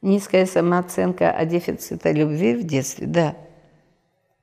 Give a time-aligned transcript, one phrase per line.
[0.00, 3.36] Низкая самооценка, а дефицита любви в детстве, да,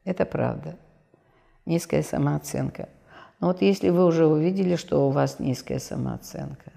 [0.04, 0.78] это правда.
[1.66, 2.90] Низкая самооценка.
[3.40, 6.72] Но вот если вы уже увидели, что у вас низкая самооценка,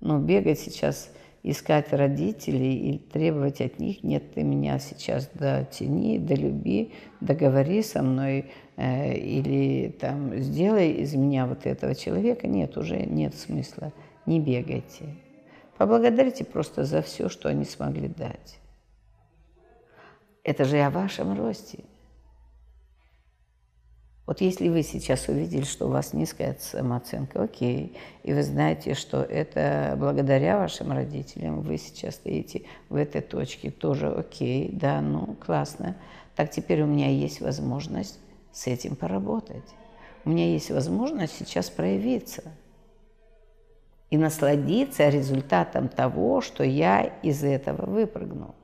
[0.00, 1.10] ну, бегать сейчас,
[1.42, 8.50] искать родителей и требовать от них, нет, ты меня сейчас дотяни, долюби, договори со мной,
[8.76, 13.92] э, или там сделай из меня вот этого человека, нет, уже нет смысла,
[14.24, 15.04] не бегайте.
[15.78, 18.58] Поблагодарите просто за все, что они смогли дать.
[20.42, 21.84] Это же о вашем росте.
[24.26, 29.20] Вот если вы сейчас увидели, что у вас низкая самооценка, окей, и вы знаете, что
[29.20, 35.96] это благодаря вашим родителям вы сейчас стоите в этой точке, тоже окей, да, ну, классно.
[36.36, 38.18] Так теперь у меня есть возможность
[38.50, 39.74] с этим поработать.
[40.24, 42.44] У меня есть возможность сейчас проявиться
[44.14, 48.54] и насладиться результатом того, что я из этого выпрыгнул.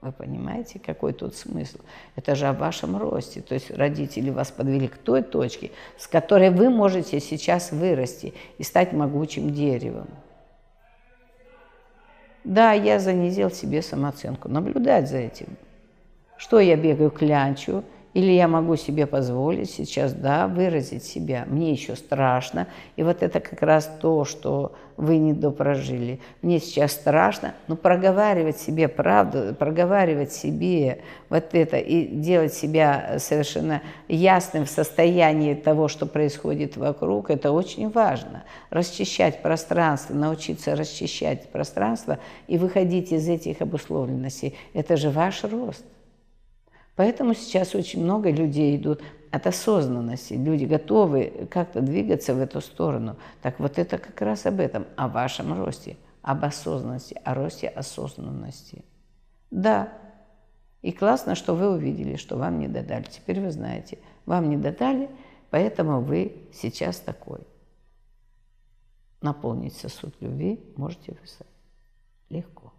[0.00, 1.78] Вы понимаете, какой тут смысл?
[2.14, 3.40] Это же о вашем росте.
[3.40, 8.62] То есть родители вас подвели к той точке, с которой вы можете сейчас вырасти и
[8.62, 10.06] стать могучим деревом.
[12.44, 14.48] Да, я занизил себе самооценку.
[14.48, 15.56] Наблюдать за этим.
[16.36, 17.82] Что я бегаю клянчу,
[18.14, 21.44] или я могу себе позволить сейчас, да, выразить себя.
[21.46, 22.68] Мне еще страшно.
[22.96, 26.20] И вот это как раз то, что вы не допрожили.
[26.42, 27.54] Мне сейчас страшно.
[27.68, 35.54] Но проговаривать себе правду, проговаривать себе вот это и делать себя совершенно ясным в состоянии
[35.54, 38.44] того, что происходит вокруг, это очень важно.
[38.68, 44.54] Расчищать пространство, научиться расчищать пространство и выходить из этих обусловленностей.
[44.74, 45.84] Это же ваш рост.
[46.96, 50.34] Поэтому сейчас очень много людей идут от осознанности.
[50.34, 53.16] Люди готовы как-то двигаться в эту сторону.
[53.40, 58.84] Так вот это как раз об этом, о вашем росте, об осознанности, о росте осознанности.
[59.50, 59.92] Да,
[60.82, 63.04] и классно, что вы увидели, что вам не додали.
[63.04, 65.08] Теперь вы знаете, вам не додали,
[65.50, 67.40] поэтому вы сейчас такой.
[69.22, 71.50] Наполнить сосуд любви можете вы сами.
[72.28, 72.72] Легко.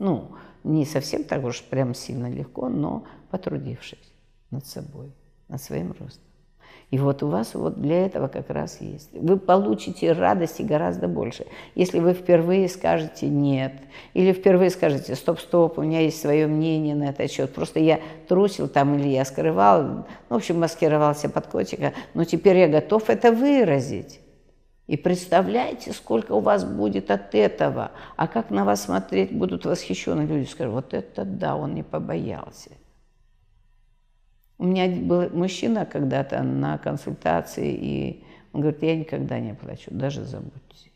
[0.00, 0.30] Ну,
[0.64, 4.12] не совсем так уж прям сильно легко, но потрудившись
[4.50, 5.12] над собой,
[5.48, 6.24] над своим ростом.
[6.90, 9.10] И вот у вас вот для этого как раз есть.
[9.12, 11.46] Вы получите радости гораздо больше.
[11.74, 13.74] Если вы впервые скажете «нет»,
[14.14, 18.68] или впервые скажете «стоп-стоп, у меня есть свое мнение на этот счет, просто я трусил
[18.68, 23.32] там или я скрывал, ну, в общем, маскировался под котика, но теперь я готов это
[23.32, 24.18] выразить».
[24.90, 27.92] И представляете, сколько у вас будет от этого.
[28.16, 30.48] А как на вас смотреть будут восхищенные люди.
[30.48, 32.72] Скажут, вот это да, он не побоялся.
[34.58, 40.24] У меня был мужчина когда-то на консультации, и он говорит, я никогда не плачу, даже
[40.24, 40.90] забудьте.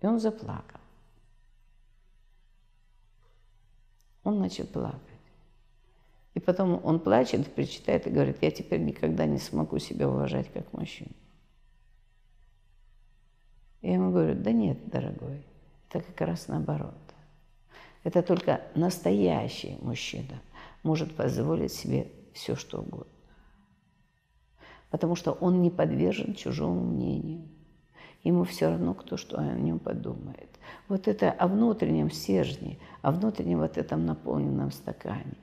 [0.00, 0.80] И он заплакал.
[4.24, 4.98] Он начал плакать.
[6.34, 10.72] И потом он плачет, причитает и говорит, я теперь никогда не смогу себя уважать как
[10.72, 11.12] мужчину.
[14.12, 15.42] Говорю, да нет, дорогой,
[15.88, 16.92] это как раз наоборот.
[18.04, 20.42] Это только настоящий мужчина
[20.82, 23.06] может позволить себе все, что угодно.
[24.90, 27.48] Потому что он не подвержен чужому мнению.
[28.22, 30.50] Ему все равно, кто что о нем подумает.
[30.88, 35.38] Вот это о внутреннем стержне, о внутреннем вот этом наполненном стакане.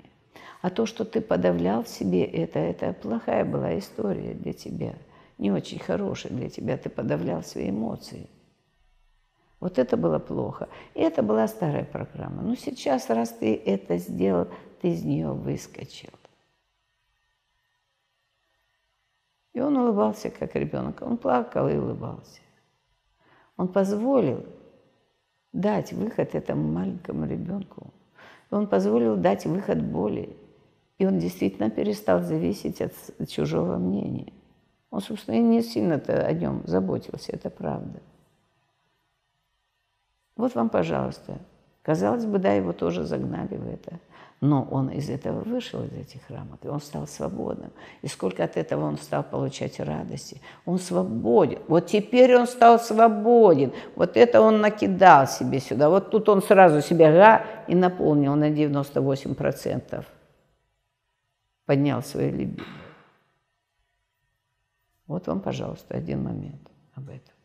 [0.61, 4.93] А то, что ты подавлял в себе, это, это плохая была история для тебя–
[5.39, 8.29] не очень хороший для тебя, ты подавлял свои эмоции.
[9.59, 10.69] Вот это было плохо.
[10.93, 12.41] И это была старая программа.
[12.41, 14.47] Но сейчас, раз ты это сделал,
[14.81, 16.11] ты из нее выскочил.
[19.53, 21.01] И он улыбался, как ребенок.
[21.01, 22.39] Он плакал и улыбался.
[23.57, 24.45] Он позволил
[25.51, 27.93] дать выход этому маленькому ребенку.
[28.51, 30.37] Он позволил дать выход боли.
[30.97, 32.93] И он действительно перестал зависеть от
[33.27, 34.31] чужого мнения.
[34.91, 38.01] Он, собственно, и не сильно-то о нем заботился, это правда.
[40.39, 41.37] Вот вам, пожалуйста.
[41.81, 43.99] Казалось бы, да, его тоже загнали в это.
[44.39, 47.71] Но он из этого вышел, из этих рамок, и он стал свободным.
[48.01, 50.39] И сколько от этого он стал получать радости.
[50.65, 51.59] Он свободен.
[51.67, 53.73] Вот теперь он стал свободен.
[53.97, 55.89] Вот это он накидал себе сюда.
[55.89, 60.05] Вот тут он сразу себя га и наполнил на 98%.
[61.65, 62.65] Поднял свою любимую.
[65.05, 66.61] Вот вам, пожалуйста, один момент
[66.95, 67.38] об этом.